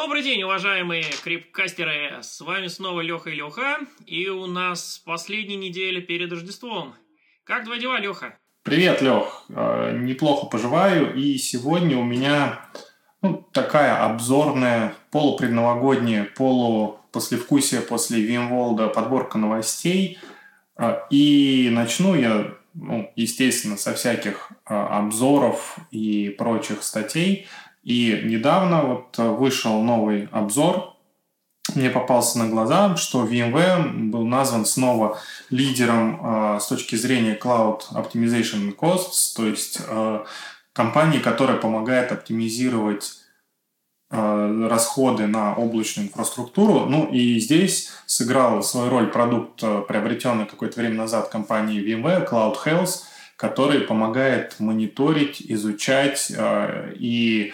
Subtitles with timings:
[0.00, 2.18] Добрый день, уважаемые крипкастеры!
[2.22, 6.94] С вами снова Леха и Леха, и у нас последняя неделя перед Рождеством.
[7.42, 8.38] Как твои дела, Леха?
[8.62, 9.42] Привет, Лех.
[9.48, 12.64] Э, неплохо поживаю, и сегодня у меня
[13.22, 20.20] ну, такая обзорная, полупредновогодняя, полупослевкусие после Вимволда подборка новостей.
[20.76, 27.48] Э, и начну я, ну, естественно, со всяких э, обзоров и прочих статей–
[27.82, 30.94] и недавно вот э, вышел новый обзор,
[31.74, 35.18] мне попался на глаза, что VMware был назван снова
[35.50, 36.20] лидером
[36.56, 40.24] э, с точки зрения Cloud Optimization Costs, то есть э,
[40.72, 43.18] компании, которая помогает оптимизировать
[44.10, 46.86] э, расходы на облачную инфраструктуру.
[46.86, 52.56] Ну и здесь сыграл свою роль продукт, э, приобретенный какое-то время назад компанией VMware, Cloud
[52.64, 53.02] Health,
[53.36, 57.52] который помогает мониторить, изучать э, и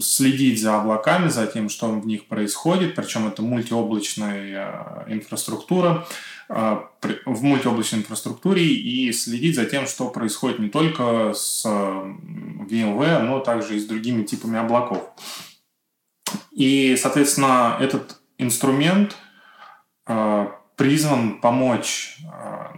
[0.00, 6.06] следить за облаками, за тем, что в них происходит, причем это мультиоблачная э, инфраструктура,
[6.48, 6.78] э,
[7.26, 13.76] в мультиоблачной инфраструктуре и следить за тем, что происходит не только с VMware, но также
[13.76, 15.10] и с другими типами облаков.
[16.50, 19.16] И, соответственно, этот инструмент
[20.06, 22.18] э, призван помочь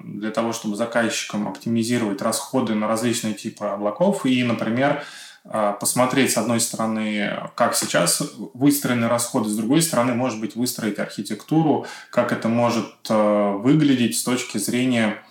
[0.05, 5.03] для того, чтобы заказчикам оптимизировать расходы на различные типы облаков и, например,
[5.48, 11.86] посмотреть, с одной стороны, как сейчас выстроены расходы, с другой стороны, может быть, выстроить архитектуру,
[12.11, 15.22] как это может э, выглядеть с точки зрения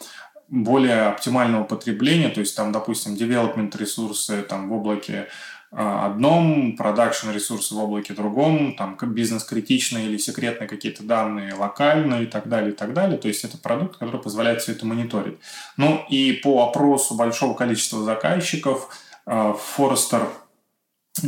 [0.47, 5.27] более оптимального потребления, то есть там, допустим, development ресурсы там в облаке
[5.71, 12.25] а, одном, продакшн ресурсы в облаке другом, там бизнес-критичные или секретные какие-то данные локальные и
[12.27, 13.17] так далее, и так далее.
[13.17, 15.38] То есть это продукт, который позволяет все это мониторить.
[15.75, 18.89] Ну и по опросу большого количества заказчиков–
[19.28, 20.28] Forrester,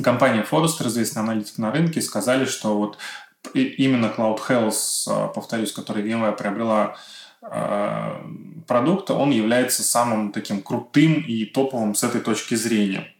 [0.04, 2.98] компания Forrester, известный аналитик на рынке, сказали, что вот
[3.54, 6.96] именно Cloud Health, а, повторюсь, который VMware приобрела
[7.42, 8.22] а,
[8.68, 13.14] продукт, он является самым таким крутым и топовым с этой точки зрения.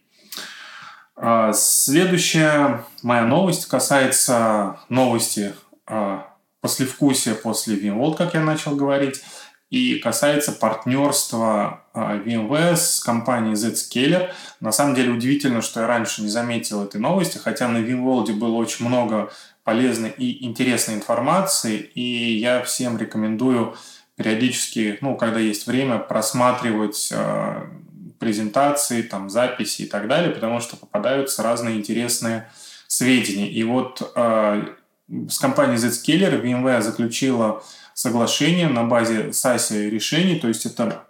[1.16, 5.54] А, следующая моя новость касается новости
[6.60, 9.22] послевкусия после VMworld, как я начал говорить
[9.70, 14.30] и касается партнерства VMware с компанией Zscaler.
[14.60, 18.56] На самом деле удивительно, что я раньше не заметил этой новости, хотя на VMworld было
[18.56, 19.30] очень много
[19.64, 23.76] полезной и интересной информации, и я всем рекомендую
[24.16, 27.66] периодически, ну, когда есть время, просматривать э,
[28.18, 32.50] презентации, там, записи и так далее, потому что попадаются разные интересные
[32.86, 33.50] сведения.
[33.50, 34.62] И вот э,
[35.28, 37.62] с компанией Zscaler VMware заключила
[37.94, 41.04] соглашение на базе SASI решений, то есть это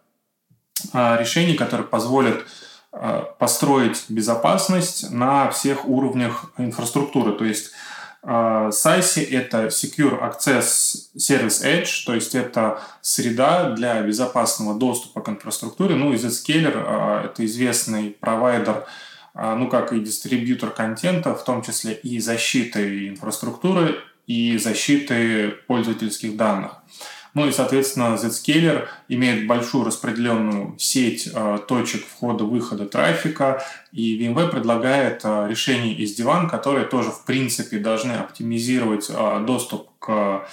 [0.92, 2.46] а, решения, которые позволят
[2.92, 7.32] а, построить безопасность на всех уровнях инфраструктуры.
[7.32, 7.72] То есть
[8.22, 8.70] а,–
[9.30, 15.96] это Secure Access Service Edge, то есть это среда для безопасного доступа к инфраструктуре.
[15.96, 18.86] Ну и Zscaler– это известный провайдер,
[19.38, 26.82] ну как и дистрибьютор контента, в том числе и защиты инфраструктуры, и защиты пользовательских данных.
[27.34, 33.62] Ну и, соответственно, Zscaler имеет большую распределенную сеть э, точек входа-выхода трафика,
[33.92, 39.88] и VMware предлагает э, решение из Divan, которые тоже, в принципе, должны оптимизировать э, доступ
[39.98, 40.48] к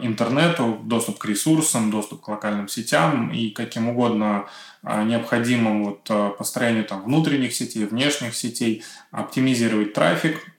[0.00, 4.46] интернету, доступ к ресурсам, доступ к локальным сетям и каким угодно
[4.82, 10.49] э, необходимым вот, э, построению там, внутренних сетей, внешних сетей, оптимизировать трафик, Э,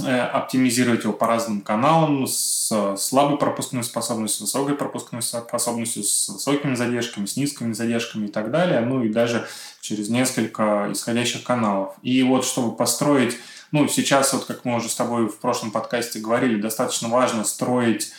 [0.00, 6.74] оптимизировать его по разным каналам с слабой пропускной способностью, с высокой пропускной способностью, с высокими
[6.74, 9.46] задержками, с низкими задержками и так далее, ну и даже
[9.80, 11.94] через несколько исходящих каналов.
[12.02, 13.36] И вот чтобы построить,
[13.72, 18.12] ну сейчас вот как мы уже с тобой в прошлом подкасте говорили, достаточно важно строить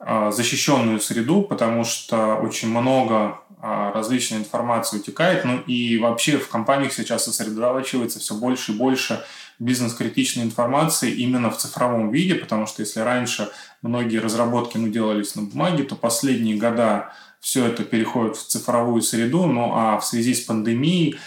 [0.00, 6.48] э, защищенную среду, потому что очень много э, различной информации утекает, ну и вообще в
[6.48, 9.24] компаниях сейчас сосредотачивается все больше и больше
[9.58, 13.50] бизнес-критичной информации именно в цифровом виде, потому что если раньше
[13.82, 19.46] многие разработки ну, делались на бумаге, то последние года все это переходит в цифровую среду,
[19.46, 21.18] ну а в связи с пандемией,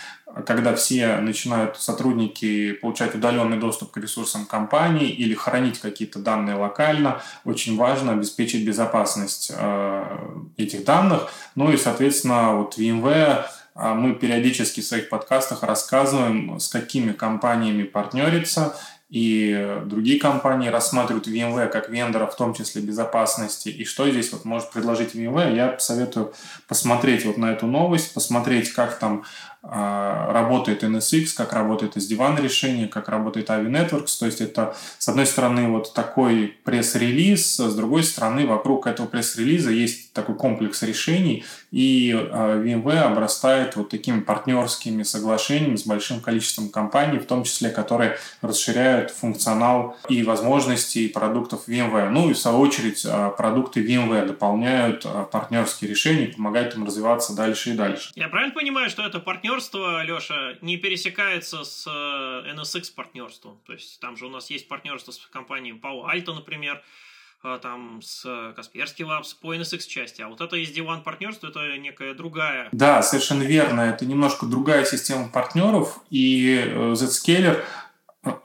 [0.45, 7.21] когда все начинают сотрудники получать удаленный доступ к ресурсам компании или хранить какие-то данные локально,
[7.43, 10.17] очень важно обеспечить безопасность э,
[10.57, 11.29] этих данных.
[11.55, 13.45] Ну и, соответственно, вот VMware
[13.75, 18.75] мы периодически в своих подкастах рассказываем, с какими компаниями партнериться
[19.11, 23.67] и другие компании рассматривают VMware как вендора, в том числе безопасности.
[23.67, 25.53] И что здесь вот может предложить VMware?
[25.53, 26.33] Я советую
[26.69, 32.87] посмотреть вот на эту новость, посмотреть, как там а, работает NSX, как работает SD-WAN решение,
[32.87, 34.17] как работает AVI Networks.
[34.19, 39.69] То есть это, с одной стороны, вот такой пресс-релиз, с другой стороны, вокруг этого пресс-релиза
[39.69, 46.69] есть такой комплекс решений, и а, VMware обрастает вот такими партнерскими соглашениями с большим количеством
[46.69, 52.09] компаний, в том числе, которые расширяют функционал и возможности продуктов VMware.
[52.09, 57.71] Ну и, в свою очередь, а, продукты VMware дополняют партнерские решения, помогают им развиваться дальше
[57.71, 58.11] и дальше.
[58.15, 63.59] Я правильно понимаю, что это партнер партнерство, Леша, не пересекается с э, NSX партнерством.
[63.65, 66.81] То есть там же у нас есть партнерство с компанией Palo Alto, например,
[67.43, 72.13] э, там с Касперский Labs по NSX части, а вот это SD-WAN партнерство это некая
[72.13, 72.69] другая.
[72.71, 77.61] Да, совершенно верно, это немножко другая система партнеров, и э, Zscaler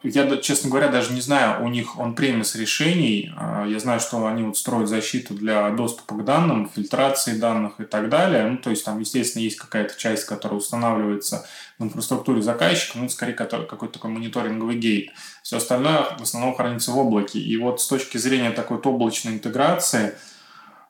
[0.02, 3.32] я, честно говоря, даже не знаю, у них он премис решений.
[3.36, 7.84] А, я знаю, что они вот строят защиту для доступа к данным, фильтрации данных и
[7.84, 8.46] так далее.
[8.46, 11.46] Ну, то есть там, естественно, есть какая-то часть, которая устанавливается
[11.78, 15.10] в инфраструктуре заказчика, ну, скорее какой-то такой мониторинговый гейт.
[15.42, 17.38] Все остальное в основном хранится в облаке.
[17.38, 20.14] И вот с точки зрения такой вот облачной интеграции–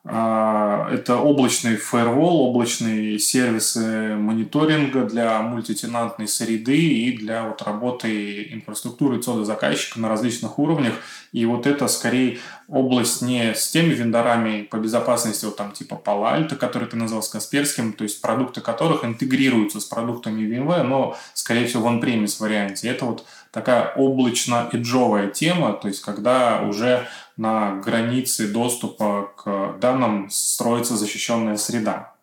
[0.09, 9.43] это облачный фаервол, облачные сервисы мониторинга для мультитенантной среды и для вот работы инфраструктуры ЦОДа
[9.43, 10.93] заказчика на различных уровнях.
[11.33, 12.39] И вот это скорее
[12.69, 17.27] область не с теми вендорами по безопасности, вот там типа Alto, который ты назвал с
[17.29, 22.87] Касперским, то есть продукты которых интегрируются с продуктами VMware, но, скорее всего, в on-premise варианте.
[22.87, 23.25] Это вот
[23.57, 27.07] такая облачно-эджовая тема, то есть когда уже
[27.37, 32.13] на границе доступа к данным строится защищенная среда.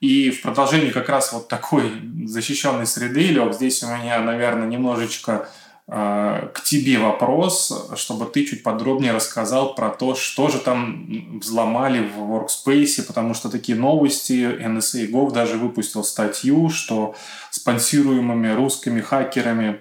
[0.00, 1.90] И в продолжении как раз вот такой
[2.26, 5.48] защищенной среды, Лёг, здесь у меня, наверное, немножечко
[5.88, 12.06] э, к тебе вопрос, чтобы ты чуть подробнее рассказал про то, что же там взломали
[12.06, 17.14] в Workspace, потому что такие новости, NSA Gov даже выпустил статью, что
[17.50, 19.80] спонсируемыми русскими хакерами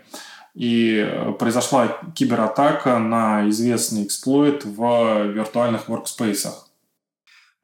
[0.59, 6.49] и э, произошла кибератака на известный эксплойт в виртуальных workspace.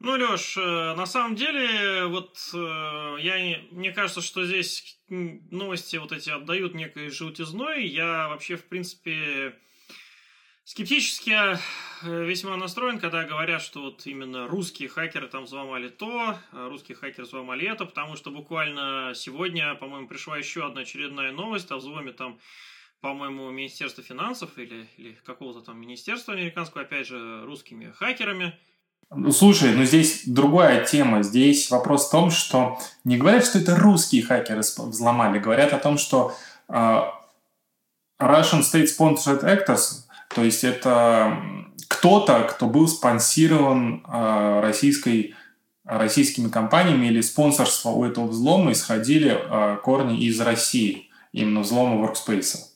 [0.00, 6.12] Ну, Леш, э, на самом деле, вот э, я, мне кажется, что здесь новости вот
[6.12, 7.86] эти отдают некой желтизной.
[7.86, 9.54] Я вообще, в принципе,
[10.64, 11.58] скептически
[12.02, 17.24] весьма настроен, когда говорят, что вот именно русские хакеры там взломали то, а русские хакеры
[17.24, 22.38] взломали это, потому что буквально сегодня, по-моему, пришла еще одна очередная новость о взломе там
[23.06, 28.52] по-моему, Министерства финансов или, или какого-то там министерства американского, опять же, русскими хакерами.
[29.10, 31.22] Ну, слушай, ну здесь другая тема.
[31.22, 35.98] Здесь вопрос в том, что не говорят, что это русские хакеры взломали, говорят о том,
[35.98, 36.34] что
[36.68, 37.04] uh,
[38.20, 41.38] Russian State Sponsored Actors, то есть это
[41.86, 45.36] кто-то, кто был спонсирован uh, российской
[45.84, 52.75] российскими компаниями или спонсорство у этого взлома исходили uh, корни из России, именно взлома Workspace.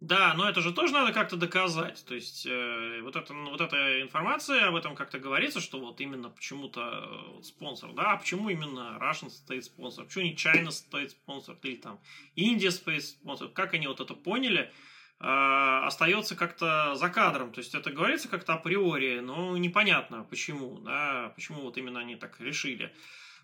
[0.00, 2.04] Да, но это же тоже надо как-то доказать.
[2.06, 6.00] То есть э, вот, это, ну, вот эта информация, об этом как-то говорится, что вот
[6.02, 11.12] именно почему-то э, спонсор, да, а почему именно Russian стоит спонсор, почему не China стоит
[11.12, 11.98] спонсор, или там
[12.34, 14.70] Индия стоит спонсор, как они вот это поняли,
[15.18, 17.52] э, остается как-то за кадром.
[17.52, 22.38] То есть это говорится как-то априори, но непонятно почему, да, почему вот именно они так
[22.38, 22.92] решили.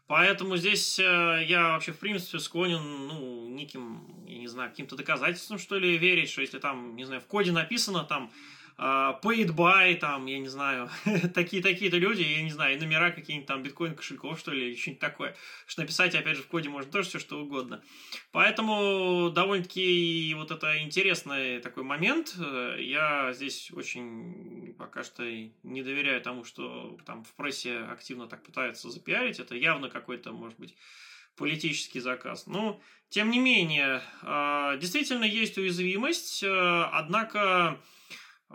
[0.06, 5.58] Поэтому здесь э, я вообще, в принципе, склонен, ну, неким, я не знаю, каким-то доказательствам,
[5.58, 8.30] что ли, верить, что если там, не знаю, в коде написано там
[8.78, 10.88] Uh, paid by, там, я не знаю,
[11.34, 15.36] такие-такие-то люди, я не знаю, номера какие-нибудь там биткоин кошельков, что ли, или что-нибудь такое.
[15.66, 17.84] Что написать, опять же, в коде можно тоже все что угодно.
[18.32, 22.34] Поэтому довольно-таки вот это интересный такой момент.
[22.78, 25.22] Я здесь очень пока что
[25.62, 29.38] не доверяю тому, что там в прессе активно так пытаются запиарить.
[29.38, 30.74] Это явно какой-то, может быть,
[31.36, 32.46] политический заказ.
[32.46, 36.48] Но, тем не менее, а, действительно есть уязвимость, э,
[36.92, 37.76] однако Э,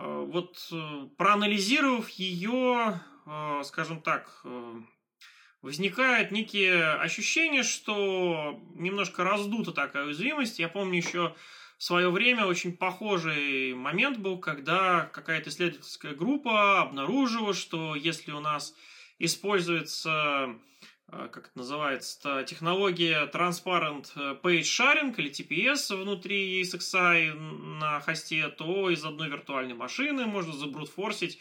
[0.04, 4.44] вот э, проанализировав ее, э, скажем так,
[5.60, 10.58] возникает некие ощущения, что немножко раздута такая уязвимость.
[10.58, 11.34] Я помню еще
[11.78, 18.40] в свое время очень похожий момент был, когда какая-то исследовательская группа обнаружила, что если у
[18.40, 18.74] нас
[19.18, 20.54] используется Э,
[21.10, 24.12] как это называется, технология Transparent
[24.42, 31.38] Page Sharing или TPS внутри ESXi на хосте, то из одной виртуальной машины можно забрутфорсить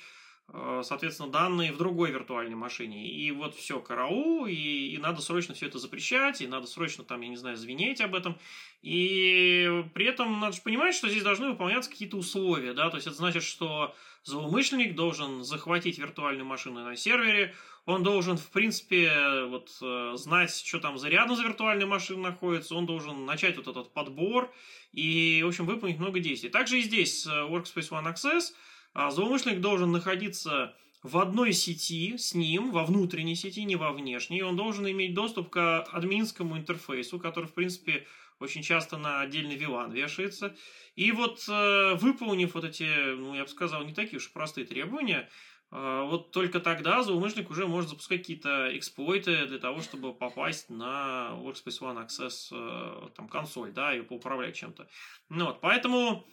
[0.49, 3.09] Э, соответственно, данные в другой виртуальной машине.
[3.09, 7.19] И вот все, караул, и, и надо срочно все это запрещать, и надо срочно там,
[7.21, 8.37] я не знаю, звенеть об этом.
[8.81, 13.07] И при этом надо же понимать, что здесь должны выполняться какие-то условия, да, то есть
[13.07, 13.93] это значит, что
[14.23, 17.53] злоумышленник должен захватить виртуальную машину на сервере,
[17.87, 22.75] он должен, в принципе, вот э, знать, что там за рядом за виртуальной машиной находится,
[22.75, 24.53] он должен начать вот этот подбор
[24.91, 26.49] и, в общем, выполнить много действий.
[26.49, 28.53] Также и здесь с Workspace ONE Access–
[28.97, 34.41] а злоумышленник должен находиться в одной сети с ним, во внутренней сети, не во внешней.
[34.41, 38.07] Он должен иметь доступ к админскому интерфейсу, который, в принципе,
[38.39, 40.55] очень часто на отдельный VLAN вешается.
[40.95, 45.19] И вот э, выполнив вот эти, ну, я бы сказал, не такие уж простые требования,
[45.19, 45.29] э,
[45.69, 51.81] вот только тогда злоумышленник уже может запускать какие-то эксплойты для того, чтобы попасть на Workspace
[51.81, 54.87] ONE Access э, там, консоль, да, и поуправлять чем-то.
[55.29, 56.25] Ну, вот, поэтому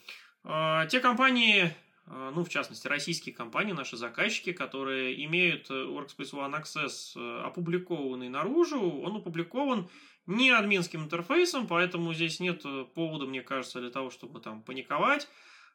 [0.90, 1.74] те компании,
[2.06, 7.42] а, ну, в частности, российские компании, наши заказчики, которые имеют э, Workspace ONE Access э,
[7.44, 9.88] опубликованный наружу, он опубликован
[10.26, 15.28] не админским интерфейсом, поэтому здесь нет э, повода, мне кажется, для того, чтобы там паниковать.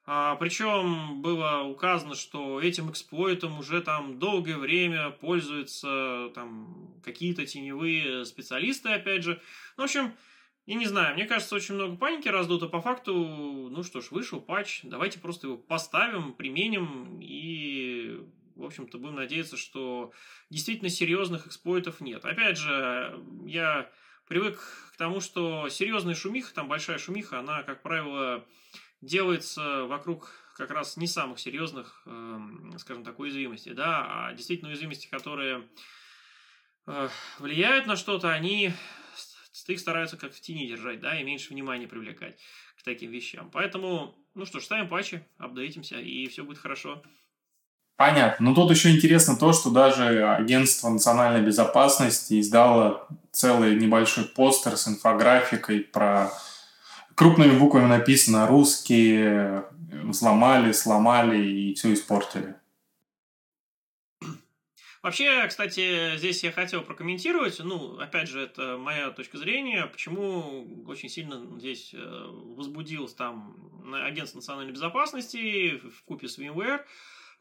[0.05, 8.25] А, причем было указано, что этим эксплойтом уже там долгое время пользуются там какие-то теневые
[8.25, 9.41] специалисты, опять же.
[9.77, 10.13] Ну, в общем,
[10.65, 12.67] я не знаю, мне кажется, очень много паники раздуто.
[12.67, 13.13] По факту,
[13.71, 18.19] ну что ж, вышел патч, давайте просто его поставим, применим и,
[18.55, 20.11] в общем-то, будем надеяться, что
[20.51, 22.23] действительно серьезных эксплойтов нет.
[22.23, 23.89] Опять же, я
[24.27, 24.59] привык
[24.93, 28.45] к тому, что серьезная шумиха, там большая шумиха, она, как правило,
[29.01, 35.07] делается вокруг как раз не самых серьезных, эм, скажем так, уязвимостей, да, а действительно уязвимости,
[35.07, 35.63] которые
[36.87, 38.73] э, влияют на что-то, они
[39.67, 42.37] их стараются как в тени держать, да, и меньше внимания привлекать
[42.77, 43.49] к таким вещам.
[43.51, 47.01] Поэтому, ну что ж, ставим патчи, апдейтимся, и все будет хорошо.
[47.95, 48.49] Понятно.
[48.49, 54.87] Но тут еще интересно то, что даже Агентство национальной безопасности издало целый небольшой постер с
[54.87, 56.31] инфографикой про
[57.19, 62.55] крупными буквами написано «Русские взломали, сломали и все испортили».
[65.03, 71.09] Вообще, кстати, здесь я хотел прокомментировать, ну, опять же, это моя точка зрения, почему очень
[71.09, 73.53] сильно здесь э, возбудилось там
[73.93, 76.85] агентство национальной безопасности в купе с VMware,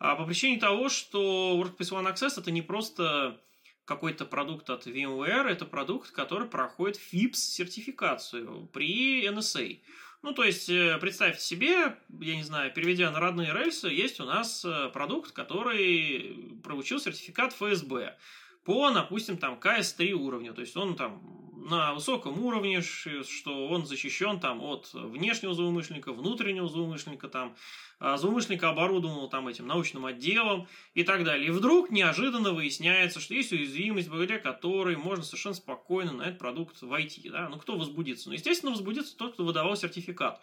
[0.00, 3.40] а по причине того, что Workspace ONE Access это не просто
[3.88, 9.80] какой-то продукт от VMware, это продукт, который проходит FIPS-сертификацию при NSA.
[10.20, 14.24] Ну, то есть, э, представьте себе, я не знаю, переведя на родные рельсы, есть у
[14.24, 18.16] нас э, продукт, который получил сертификат ФСБ
[18.64, 20.52] по, допустим, там КС-3 уровню.
[20.52, 26.68] То есть он там на высоком уровне, что он защищен там от внешнего злоумышленника, внутреннего
[26.68, 27.56] злоумышленника, там,
[28.00, 31.48] а злоумышленника оборудовал там этим научным отделом и так далее.
[31.48, 36.80] И вдруг неожиданно выясняется, что есть уязвимость, благодаря которой можно совершенно спокойно на этот продукт
[36.82, 37.28] войти.
[37.28, 37.48] Да?
[37.48, 38.28] Ну, кто возбудится?
[38.28, 40.40] Ну, естественно, возбудится тот, кто выдавал сертификат.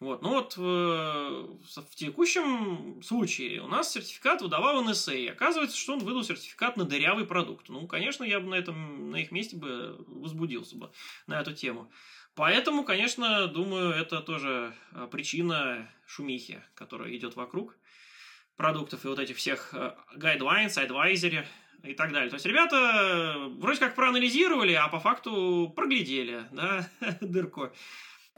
[0.00, 0.22] Вот.
[0.22, 5.14] Ну вот в, в текущем случае у нас сертификат выдавал НСА.
[5.14, 7.68] И оказывается, что он выдал сертификат на дырявый продукт.
[7.68, 10.92] Ну, конечно, я бы на, этом, на их месте бы возбудился бы
[11.26, 11.90] на эту тему.
[12.36, 17.76] Поэтому, конечно, думаю, это тоже а, причина шумихи, которая идет вокруг
[18.56, 21.44] продуктов и вот этих всех а, guidelines, advisory
[21.82, 22.30] и так далее.
[22.30, 26.88] То есть ребята вроде как проанализировали, а по факту проглядели, да,
[27.20, 27.72] дырку.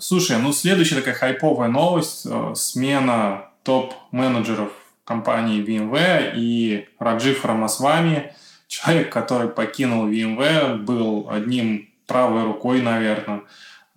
[0.00, 2.22] Слушай, ну следующая такая хайповая новость.
[2.24, 4.72] Э, смена топ-менеджеров
[5.04, 8.34] компании VMware и Раджиф Рамасвами,
[8.66, 13.42] человек, который покинул VMware, был одним правой рукой, наверное,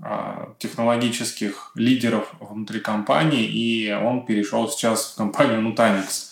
[0.04, 6.32] э, технологических лидеров внутри компании, и он перешел сейчас в компанию Nutanix.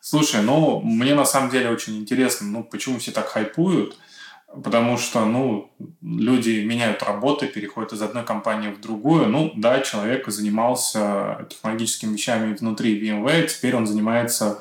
[0.00, 3.98] Слушай, ну, мне на самом деле очень интересно, ну, почему все так хайпуют–
[4.52, 5.70] Потому что, ну,
[6.02, 9.28] люди меняют работы, переходят из одной компании в другую.
[9.28, 14.60] Ну, да, человек занимался технологическими вещами внутри VMware, теперь он занимается,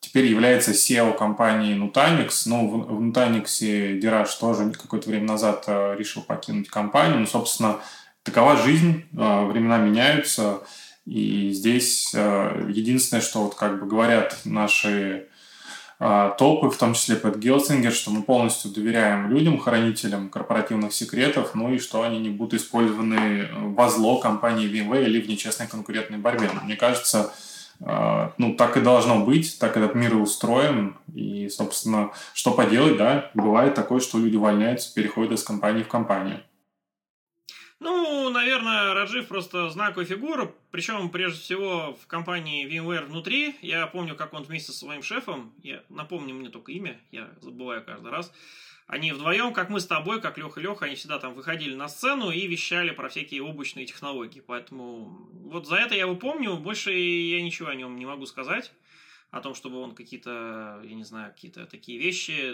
[0.00, 2.42] теперь является SEO компании Nutanix.
[2.44, 7.20] Ну, в, в Nutanix Дираж тоже какое-то время назад э, решил покинуть компанию.
[7.20, 7.78] Ну, собственно,
[8.22, 10.60] такова жизнь, э, времена меняются.
[11.06, 15.28] И здесь э, единственное, что вот как бы говорят наши
[16.02, 21.54] а, топы, в том числе под Гелсингер, что мы полностью доверяем людям, хранителям корпоративных секретов,
[21.54, 26.16] ну и что они не будут использованы во зло компании VMware или в нечестной конкурентной
[26.16, 26.48] борьбе.
[26.64, 27.34] Мне кажется,
[27.82, 30.96] а, ну, так и должно быть, так этот мир и устроен.
[31.14, 36.40] И, собственно, что поделать, да, бывает такое, что люди увольняются, переходят из компании в компанию.
[37.80, 43.56] Ну, наверное, Раджив просто знаковая фигура, причем, прежде всего, в компании VMware внутри.
[43.62, 47.82] Я помню, как он вместе со своим шефом, я напомню мне только имя, я забываю
[47.82, 48.32] каждый раз,
[48.86, 51.88] они вдвоем, как мы с тобой, как Леха и Леха, они всегда там выходили на
[51.88, 54.42] сцену и вещали про всякие облачные технологии.
[54.46, 58.72] Поэтому вот за это я его помню, больше я ничего о нем не могу сказать.
[59.30, 62.52] О том, чтобы он какие-то, я не знаю, какие-то такие вещи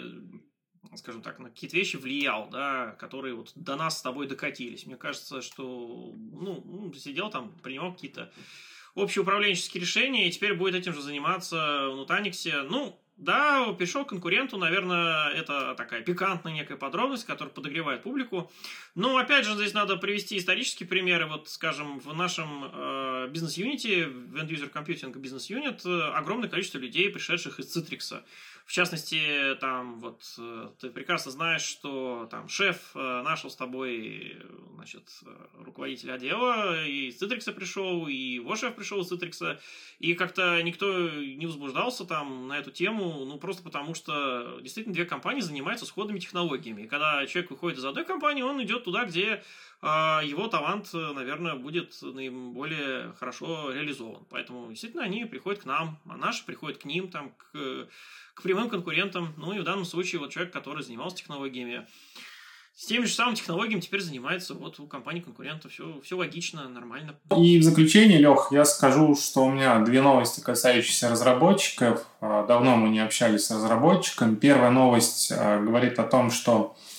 [0.95, 4.85] скажем так, на какие-то вещи влиял, да, которые вот до нас с тобой докатились.
[4.85, 8.31] Мне кажется, что, ну, ну сидел там, принимал какие-то
[8.95, 12.61] общеуправленческие решения, и теперь будет этим же заниматься в Нутаниксе.
[12.63, 18.51] Ну, да, перешел конкуренту, наверное, это такая пикантная некая подробность, которая подогревает публику.
[18.93, 21.25] Но, опять же, здесь надо привести исторические примеры.
[21.25, 26.77] Вот, скажем, в нашем э, бизнес-юните, в End User Computing Business Unit, э, огромное количество
[26.77, 28.21] людей, пришедших из Citrix.
[28.65, 34.35] В частности, там вот э, ты прекрасно знаешь, что там шеф э, нашел с тобой,
[34.75, 35.03] значит,
[35.59, 39.57] руководитель отдела и из Citrix пришел, и его шеф пришел из Citrix,
[39.99, 45.05] и как-то никто не возбуждался там на эту тему, ну просто потому что действительно две
[45.05, 46.83] компании занимаются сходными технологиями.
[46.83, 49.43] И когда человек выходит из одной компании, он идет туда, где
[49.81, 54.25] его талант, наверное, будет наиболее хорошо реализован.
[54.29, 57.87] Поэтому, действительно, они приходят к нам, а наши приходят к ним, там, к
[58.37, 59.33] к прямым конкурентам.
[59.37, 61.87] Ну и в данном случае вот человек, который занимался технологиями,
[62.75, 65.71] с теми же самыми технологиями теперь занимается вот у компании конкурентов.
[65.71, 67.15] Все, все логично, нормально.
[67.35, 72.05] И в заключение, Лех, я скажу, что у меня две новости, касающиеся разработчиков.
[72.21, 74.35] А, давно мы не общались с разработчиком.
[74.35, 76.96] Первая новость а, говорит о том, что а,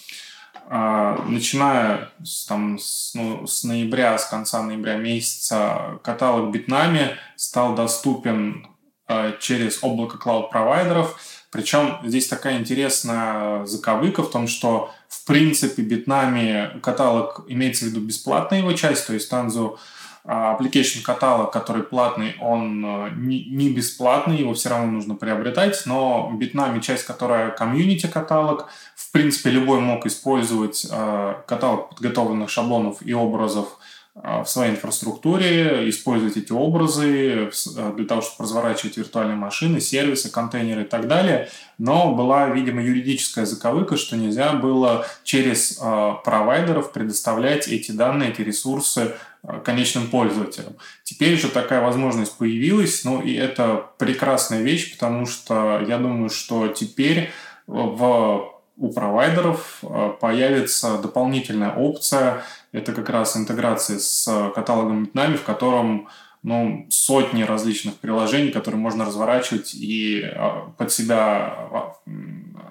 [0.68, 8.66] начиная с, там, с, ну, с ноября, с конца ноября месяца, каталог Битнами стал доступен
[9.10, 11.18] Э, через облако клауд-провайдеров.
[11.50, 18.00] Причем здесь такая интересная заковыка в том, что в принципе Bitnami каталог имеется в виду
[18.00, 19.78] бесплатная его часть, то есть э,
[20.24, 26.80] application каталог, который платный, он э, не, бесплатный, его все равно нужно приобретать, но Bitnami
[26.80, 30.86] часть, которая комьюнити каталог, в принципе любой мог использовать
[31.46, 33.68] каталог подготовленных шаблонов и образов.
[33.68, 33.77] а,
[34.22, 40.82] в своей инфраструктуре, использовать эти образы а, для того, чтобы разворачивать виртуальные машины, сервисы, контейнеры
[40.82, 41.48] и так далее.
[41.78, 48.42] Но была, видимо, юридическая заковыка, что нельзя было через э, провайдеров предоставлять эти данные, эти
[48.42, 49.14] ресурсы
[49.64, 50.74] конечным пользователям.
[51.04, 56.66] Теперь же такая возможность появилась, ну и это прекрасная вещь, потому что я думаю, что
[56.66, 57.30] теперь
[57.68, 59.82] в у провайдеров
[60.20, 66.08] появится дополнительная опция это как раз интеграция с каталогом Bitnami, в котором
[66.42, 71.94] ну, сотни различных приложений, которые можно разворачивать и а, под себя а,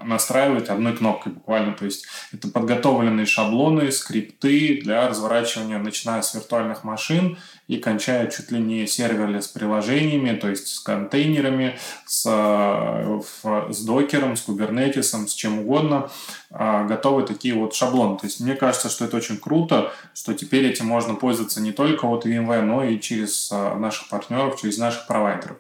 [0.04, 1.73] настраивать одной кнопкой буквально.
[1.73, 8.52] То есть это подготовленные шаблоны, скрипты для разворачивания, начиная с виртуальных машин и кончая чуть
[8.52, 15.34] ли не серверли с приложениями, то есть с контейнерами, с, с докером, с кубернетисом, с
[15.34, 16.10] чем угодно.
[16.50, 18.17] А, готовы такие вот шаблоны.
[18.17, 22.06] То есть мне кажется, что это очень круто, что теперь этим можно пользоваться не только
[22.06, 25.58] от VMware, но и через а, наших партнеров, через наших провайдеров.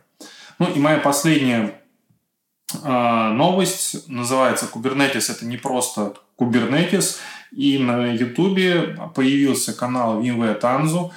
[0.59, 1.76] Ну и моя последняя
[2.83, 5.31] а, новость называется Kubernetes.
[5.31, 7.17] Это не просто Kubernetes.
[7.51, 11.11] И на YouTube появился канал VMware Tanzu,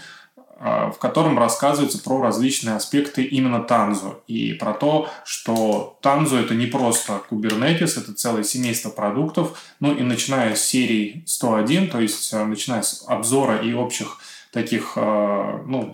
[0.59, 6.55] а, в котором рассказывается про различные аспекты именно Танзу и про то, что Танзу это
[6.55, 12.33] не просто Kubernetes, это целое семейство продуктов, ну и начиная с серии 101, то есть
[12.35, 14.19] а, начиная с обзора и общих
[14.53, 15.93] таких, ну,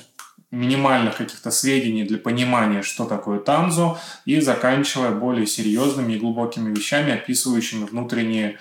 [0.50, 7.12] минимальных каких-то сведений для понимания, что такое Танзу, и заканчивая более серьезными и глубокими вещами,
[7.12, 8.59] описывающими внутренние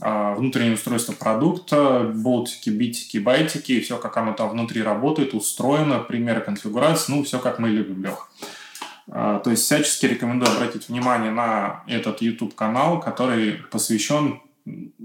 [0.00, 5.98] а, внутреннее устройство продукта, болтики, битики, байтики, и все, как оно там внутри работает, устроено,
[5.98, 8.30] примеры конфигурации, ну, все, как мы любим, Лех.
[9.10, 14.40] А, то есть всячески рекомендую обратить внимание на этот YouTube-канал, который посвящен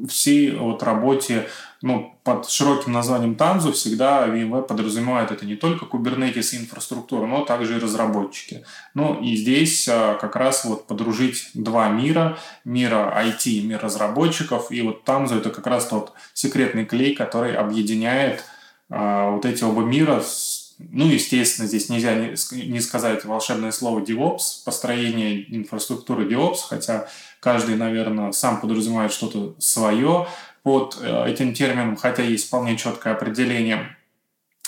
[0.08, 1.48] всей вот работе
[1.84, 7.44] ну, под широким названием Tanzu всегда VMware подразумевает это не только Kubernetes и инфраструктура, но
[7.44, 8.64] также и разработчики.
[8.94, 14.72] Ну и здесь а, как раз вот подружить два мира, мира IT и мир разработчиков,
[14.72, 18.46] и вот Tanzu это как раз тот секретный клей, который объединяет
[18.90, 24.64] а, вот эти оба мира с ну, естественно, здесь нельзя не сказать волшебное слово DevOps,
[24.66, 27.08] построение инфраструктуры DevOps, хотя
[27.40, 30.28] каждый, наверное, сам подразумевает что-то свое
[30.64, 33.98] под э, этим термином, хотя есть вполне четкое определение.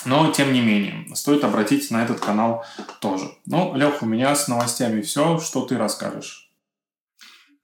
[0.04, 2.64] Но, тем не менее, стоит обратить на этот канал
[3.00, 3.28] тоже.
[3.46, 5.40] Ну, Лех, у меня с новостями все.
[5.40, 6.50] Что ты расскажешь?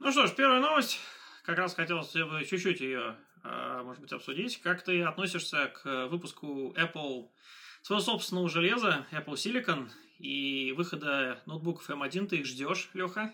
[0.00, 0.98] Ну что ж, первая новость
[1.44, 4.60] как раз хотел чуть-чуть ее, а, может быть, обсудить.
[4.60, 7.28] Как ты относишься к выпуску Apple
[7.82, 13.32] своего собственного железа, Apple Silicon, и выхода ноутбуков M1 ты их ждешь, Леха?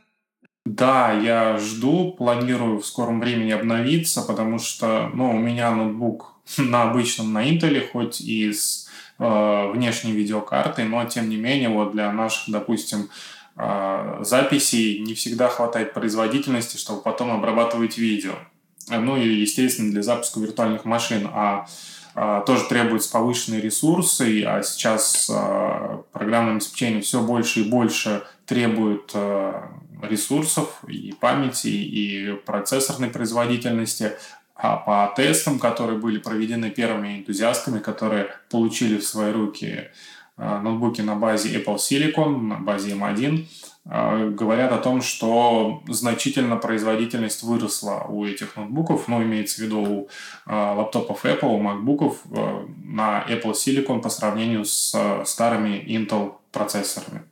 [0.64, 6.90] Да, я жду, планирую в скором времени обновиться, потому что, ну, у меня ноутбук на
[6.90, 12.12] обычном, на Intel, хоть и с э, внешней видеокартой, но тем не менее, вот для
[12.12, 13.08] наших, допустим,
[13.56, 18.34] э, записей не всегда хватает производительности, чтобы потом обрабатывать видео.
[18.90, 21.28] Ну и, естественно, для запуска виртуальных машин.
[21.32, 21.68] А э,
[22.46, 29.52] тоже требуются повышенные ресурсы, а сейчас э, программное обеспечение все больше и больше требует э,
[30.02, 34.12] ресурсов и памяти, и процессорной производительности,
[34.54, 39.88] а по тестам, которые были проведены первыми энтузиастами, которые получили в свои руки
[40.38, 43.46] ноутбуки на базе Apple Silicon, на базе M1,
[43.84, 49.80] э, говорят о том, что значительно производительность выросла у этих ноутбуков, ну, имеется в виду
[49.80, 50.08] у
[50.46, 52.16] э, лаптопов Apple, у MacBookов
[52.84, 57.22] на Apple Silicon по сравнению с старыми Intel процессорами.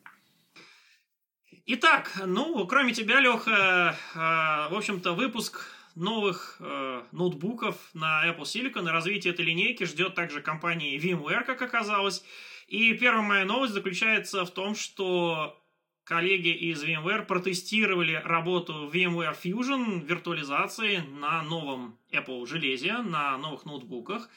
[1.67, 5.67] Итак, ну, кроме тебя, Леха, в общем-то, выпуск
[5.97, 8.87] новых э, ноутбуков на Apple Silicon.
[8.87, 12.23] И развитие этой линейки ждет также компании VMware, как оказалось.
[12.67, 15.63] И первая моя новость заключается в том, что
[16.05, 24.29] коллеги из VMware протестировали работу VMware Fusion виртуализации на новом Apple железе, на новых ноутбуках.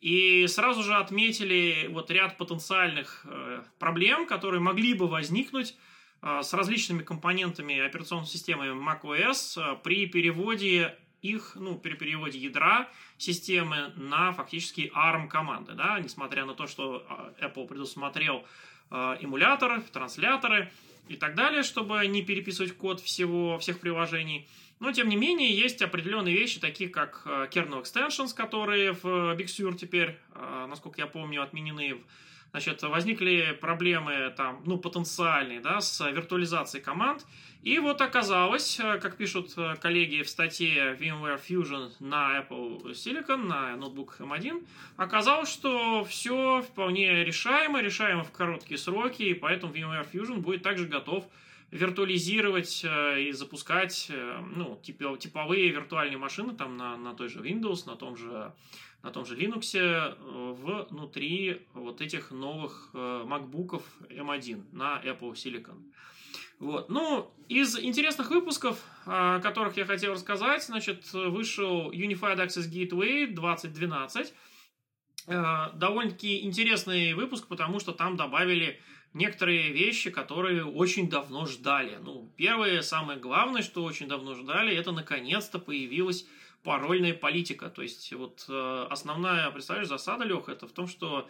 [0.00, 5.74] И сразу же отметили вот ряд потенциальных э, проблем, которые могли бы возникнуть
[6.20, 12.88] а, с различными компонентами операционной системы macOS а, при переводе их, ну, при переводе ядра
[13.16, 18.44] системы на фактически ARM команды, да, несмотря на то, что а, Apple предусмотрел
[18.90, 20.72] эмуляторы, трансляторы
[21.08, 24.48] и так далее, чтобы не переписывать код всего, всех приложений.
[24.80, 29.04] Но, тем не менее, есть определенные вещи, такие как kernel extensions, которые в
[29.36, 30.16] Big Sur теперь,
[30.68, 32.00] насколько я помню, отменены в
[32.50, 37.24] значит, возникли проблемы там, ну, потенциальные, да, с виртуализацией команд.
[37.62, 43.46] И вот оказалось, э, как пишут э, коллеги в статье VMware Fusion на Apple Silicon,
[43.46, 44.64] на ноутбук M1,
[44.96, 50.86] оказалось, что все вполне решаемо, решаемо в короткие сроки, и поэтому VMware Fusion будет также
[50.86, 51.24] готов
[51.72, 54.10] виртуализировать э, и запускать
[54.54, 58.52] ну, типовые виртуальные машины там на, на той же Windows, на том же
[59.02, 60.14] на том же Linux э,
[60.90, 65.82] внутри вот этих новых э, MacBook'ов M1 на Apple Silicon.
[66.58, 66.88] Вот.
[66.88, 74.34] Ну, из интересных выпусков, о которых я хотел рассказать, значит, вышел Unified Access Gateway 2012.
[75.28, 78.80] Э, довольно-таки интересный выпуск, потому что там добавили
[79.18, 81.98] некоторые вещи, которые очень давно ждали.
[82.02, 86.26] Ну, первое, самое главное, что очень давно ждали, это наконец-то появилась
[86.62, 87.68] парольная политика.
[87.68, 91.28] То есть вот э, основная, представляешь, засада, Леха, это в том, что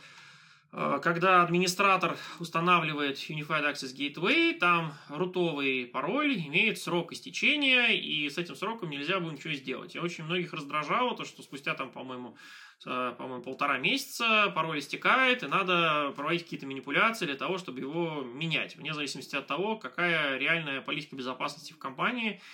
[0.72, 8.38] э, когда администратор устанавливает Unified Access Gateway, там рутовый пароль имеет срок истечения, и с
[8.38, 9.96] этим сроком нельзя будет ничего сделать.
[9.96, 12.36] И очень многих раздражало то, что спустя там, по-моему,
[12.84, 18.76] по-моему, полтора месяца пароль истекает, и надо проводить какие-то манипуляции для того, чтобы его менять,
[18.76, 22.40] вне зависимости от того, какая реальная политика безопасности в компании–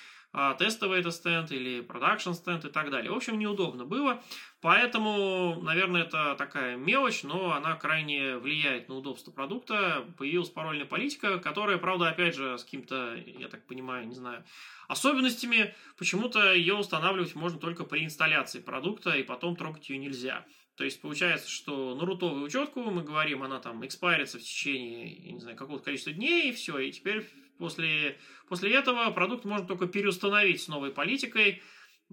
[0.59, 3.12] тестовый это стенд или продакшн стенд и так далее.
[3.12, 4.23] В общем, неудобно было,
[4.61, 10.05] поэтому, наверное, это такая мелочь, но она крайне влияет на удобство продукта.
[10.18, 14.44] Появилась парольная политика, которая, правда, опять же, с каким-то, я так понимаю, не знаю,
[14.88, 20.44] особенностями, почему-то ее устанавливать можно только при инсталляции продукта, и потом трогать ее нельзя.
[20.77, 25.38] То есть получается, что на рутовую учетку мы говорим, она там экспайрится в течение, не
[25.38, 30.62] знаю, какого-то количества дней, и все, и теперь После, после этого продукт можно только переустановить
[30.62, 31.62] с новой политикой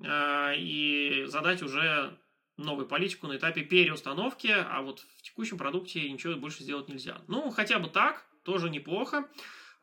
[0.04, 2.17] э, и задать уже
[2.58, 7.21] новую политику на этапе переустановки, а вот в текущем продукте ничего больше сделать нельзя.
[7.27, 9.27] Ну, хотя бы так, тоже неплохо.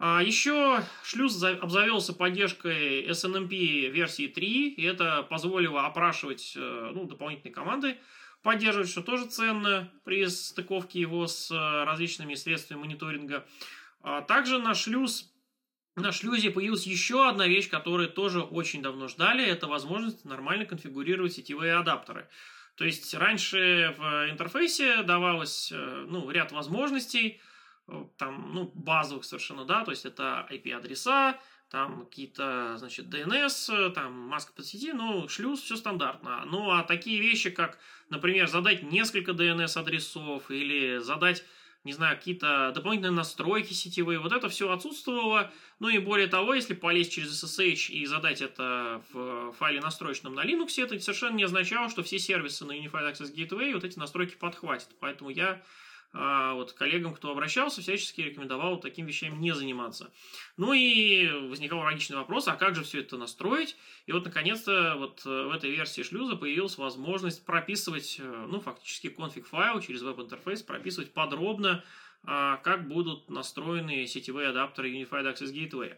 [0.00, 7.52] А еще шлюз обзавелся поддержкой SNMP версии 3, и это позволило опрашивать э, ну, дополнительные
[7.52, 7.98] команды,
[8.42, 13.44] поддерживать, что тоже ценно при стыковке его с э, различными средствами мониторинга.
[14.00, 15.32] А также на шлюз
[16.00, 19.44] на шлюзе появилась еще одна вещь, которую тоже очень давно ждали.
[19.44, 22.28] Это возможность нормально конфигурировать сетевые адаптеры.
[22.76, 27.40] То есть раньше в интерфейсе давалось э, ну, ряд возможностей,
[27.88, 34.12] э, там, ну, базовых совершенно, да, то есть это IP-адреса, там какие-то, значит, DNS, там
[34.12, 36.44] маска под сети, ну, шлюз, все стандартно.
[36.46, 37.78] Ну, а такие вещи, как,
[38.10, 41.44] например, задать несколько DNS-адресов или задать
[41.88, 45.50] не знаю, какие-то дополнительные настройки сетевые, вот это все отсутствовало.
[45.80, 50.44] Ну и более того, если полезть через SSH и задать это в файле настроечном на
[50.44, 54.36] Linux, это совершенно не означало, что все сервисы на Unified Access Gateway вот эти настройки
[54.36, 54.90] подхватят.
[55.00, 55.62] Поэтому я
[56.12, 60.10] а, вот коллегам, кто обращался, всячески рекомендовал таким вещами не заниматься.
[60.56, 63.76] Ну и возникал логичный вопрос, а как же все это настроить?
[64.06, 69.10] И вот, наконец-то, вот э, в этой версии шлюза появилась возможность прописывать, э, ну, фактически
[69.10, 71.84] конфиг-файл через веб-интерфейс, прописывать подробно,
[72.24, 75.96] а, как будут настроены сетевые адаптеры Unified Access Gateway.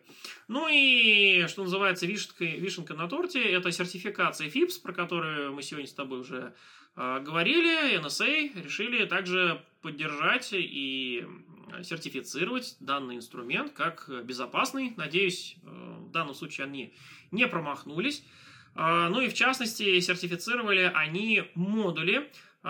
[0.48, 5.88] Ну и, что называется, вишенка, вишенка на торте, это сертификация FIPS, про которую мы сегодня
[5.88, 6.54] с тобой уже
[6.96, 11.26] говорили, NSA решили также поддержать и
[11.82, 14.92] сертифицировать данный инструмент как безопасный.
[14.96, 16.94] Надеюсь, э, в данном случае они
[17.30, 18.24] не промахнулись.
[18.74, 22.24] А, ну и в частности, сертифицировали они модули а,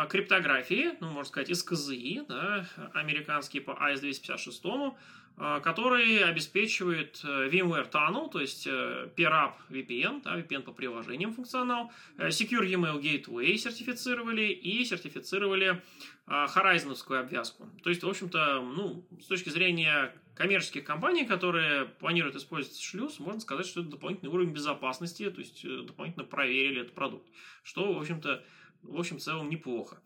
[0.09, 4.95] криптографии, ну, можно сказать, из КЗИ, да, американские по AS-256,
[5.43, 11.33] а, который обеспечивает э, VMware Tunnel, то есть э, PRAP VPN, да, VPN по приложениям
[11.33, 15.83] функционал, э, Secure Email Gateway сертифицировали и сертифицировали
[16.27, 17.69] Horizon обвязку.
[17.83, 23.41] То есть, в общем-то, ну, с точки зрения коммерческих компаний, которые планируют использовать шлюз, можно
[23.41, 27.27] сказать, что это дополнительный уровень безопасности, то есть дополнительно проверили этот продукт,
[27.65, 28.45] что, в общем-то,
[28.83, 30.01] в общем, в целом неплохо.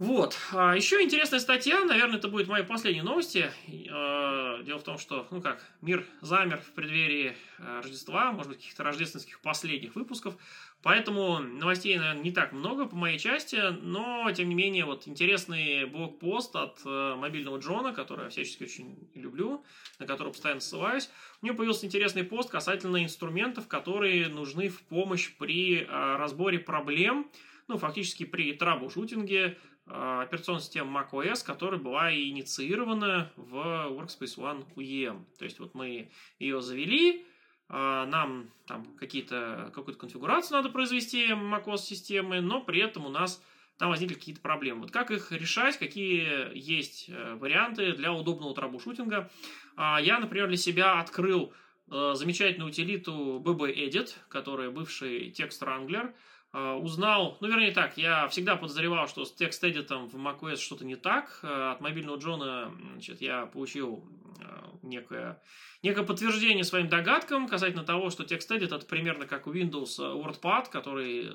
[0.00, 0.36] Вот.
[0.52, 3.48] А еще интересная статья, наверное, это будет мои последние новости.
[3.92, 8.58] А, дело в том, что, ну как, мир замер в преддверии а, Рождества, может быть,
[8.58, 10.34] каких-то рождественских последних выпусков.
[10.82, 15.86] Поэтому новостей, наверное, не так много по моей части, но, тем не менее, вот интересный
[15.86, 19.64] блокпост от э, мобильного Джона, который я всячески очень люблю,
[20.00, 21.08] на который постоянно ссылаюсь.
[21.40, 27.30] У него появился интересный пост касательно инструментов, которые нужны в помощь при разборе проблем,
[27.68, 33.54] ну, фактически при трабл-шутинге Э, операционной системы macOS, которая была инициирована в
[33.90, 35.24] Workspace ONE UEM.
[35.38, 37.26] То есть вот мы ее завели,
[37.68, 43.42] э, нам там какие-то, какую-то конфигурацию надо произвести macOS системы, но при этом у нас
[43.76, 44.82] там возникли какие-то проблемы.
[44.82, 49.30] Вот как их решать, какие есть э, варианты для удобного трабл-шутинга.
[49.76, 51.52] Я, например, для себя открыл
[51.88, 59.08] замечательную утилиту BB-Edit, которая бывший текст Wrangler, Э, узнал, ну, вернее так, я всегда подозревал,
[59.08, 61.40] что с текст-эдитом в macOS что-то не так.
[61.42, 64.04] Э, от мобильного Джона значит, я получил
[64.40, 64.44] э,
[64.82, 65.42] некое,
[65.82, 71.28] некое подтверждение своим догадкам касательно того, что текст-эдит это примерно как у Windows WordPad, который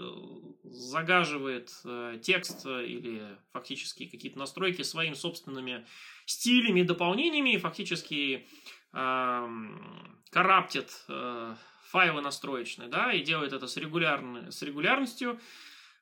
[0.63, 1.71] загаживает
[2.21, 5.85] текст или фактически какие-то настройки своими собственными
[6.25, 8.47] стилями и дополнениями, и фактически
[10.31, 11.05] караптит
[11.89, 15.39] файлы настроечные, да, и делает это с, регулярной, с регулярностью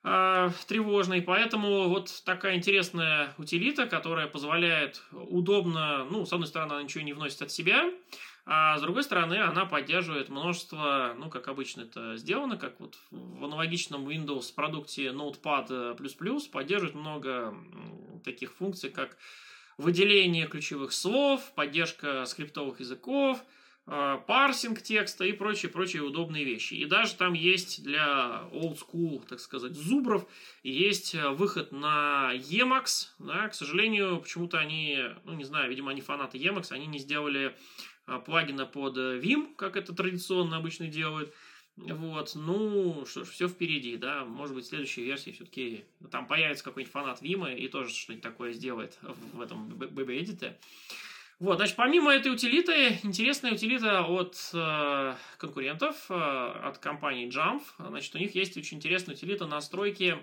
[0.03, 1.21] э, тревожной.
[1.21, 7.13] Поэтому вот такая интересная утилита, которая позволяет удобно, ну, с одной стороны, она ничего не
[7.13, 7.89] вносит от себя,
[8.45, 13.43] а с другой стороны, она поддерживает множество, ну, как обычно это сделано, как вот в
[13.45, 15.95] аналогичном Windows продукте Notepad++,
[16.51, 17.53] поддерживает много
[18.23, 19.17] таких функций, как
[19.77, 26.73] выделение ключевых слов, поддержка скриптовых языков– Э, парсинг текста и прочие-прочие удобные вещи.
[26.73, 30.27] И даже там есть для old school, так сказать, зубров,
[30.61, 33.07] есть э, выход на Emacs.
[33.17, 37.55] Да, к сожалению, почему-то они, ну не знаю, видимо, они фанаты Emacs, они не сделали
[38.07, 41.33] э, плагина под Vim, как это традиционно обычно делают.
[41.77, 46.63] Вот, ну, что ж, все впереди, да, может быть, в следующей версии все-таки там появится
[46.63, 50.57] какой-нибудь фанат Вима и тоже что-нибудь такое сделает в этом BB-эдите.
[51.39, 57.61] Вот, значит, помимо этой утилиты, интересная утилита от э, конкурентов, э, от компании Jump.
[57.77, 60.17] Значит, у них есть очень интересная утилита настройки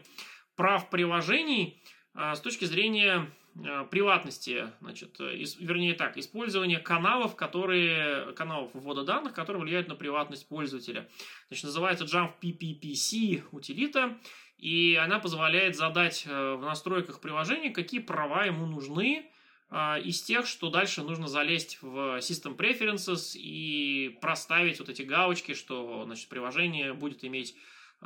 [0.56, 1.80] прав приложений
[2.16, 9.04] э, с точки зрения э, приватности, значит, ис, вернее так, использования каналов, которые, каналов ввода
[9.04, 11.08] данных, которые влияют на приватность пользователя.
[11.46, 14.18] Значит, называется Jump PPPC утилита,
[14.58, 19.30] и она позволяет задать э, в настройках приложения, какие права ему нужны,
[19.70, 26.04] из тех, что дальше нужно залезть в System Preferences и проставить вот эти галочки, что
[26.04, 27.56] значит, приложение будет иметь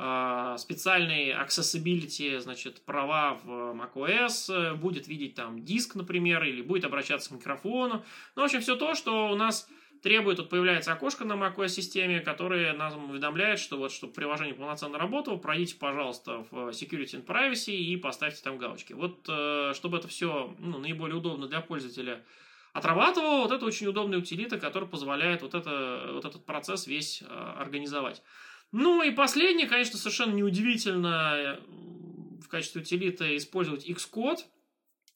[0.01, 7.29] а, специальные accessibility, значит, права в macOS, будет видеть там диск, например, или будет обращаться
[7.29, 8.05] к микрофону.
[8.35, 9.67] Ну, в общем, все то, что у нас
[10.01, 14.97] требует, тут появляется окошко на macOS системе, которое нам уведомляет, что вот, чтобы приложение полноценно
[14.97, 18.93] работало, пройдите, пожалуйста, в Security and Privacy и поставьте там галочки.
[18.93, 22.23] Вот, э, чтобы это все ну, наиболее удобно для пользователя
[22.73, 27.25] отрабатывало, вот это очень удобная утилита, которая позволяет вот, это, вот этот процесс весь э,
[27.57, 28.21] организовать.
[28.71, 31.59] Ну и последнее, конечно, совершенно неудивительно э,
[32.41, 34.39] в качестве утилиты использовать Xcode–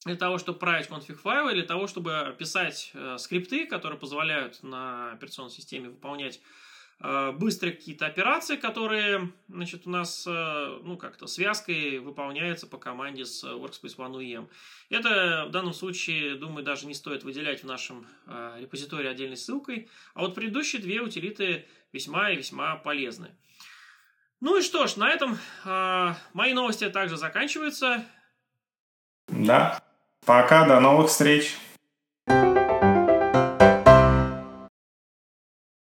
[0.06, 5.14] для того, чтобы править конфиг файлы, для того, чтобы писать э, скрипты, которые позволяют на
[5.14, 6.42] операционной системе выполнять
[7.00, 13.26] э, быстрые какие-то операции, которые, значит, у нас, э, ну, как-то связкой выполняются по команде
[13.26, 14.50] с Workspace ONE UEM.
[14.90, 19.90] Это в данном случае, думаю, даже не стоит выделять в нашем э, репозитории отдельной ссылкой.
[20.16, 23.32] А вот предыдущие две утилиты весьма и весьма полезны.
[24.42, 28.06] Ну и что ж, на этом э, мои новости также заканчиваются.
[29.30, 29.82] Да.
[30.26, 31.58] Пока, до новых встреч.